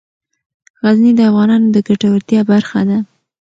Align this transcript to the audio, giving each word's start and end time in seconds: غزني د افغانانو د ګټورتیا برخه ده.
غزني 0.83 1.11
د 1.15 1.19
افغانانو 1.29 1.67
د 1.75 1.77
ګټورتیا 1.87 2.41
برخه 2.51 2.79
ده. 2.89 2.97